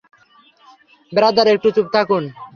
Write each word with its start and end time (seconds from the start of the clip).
Brother, 1.11 1.47
একটু 1.55 1.67
চুপ 1.75 1.87
থাকুন। 1.95 2.23